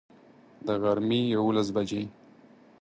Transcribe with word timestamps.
د 0.65 0.67
غرمي 0.81 1.21
یوولس 1.33 1.67
بجي 1.75 2.03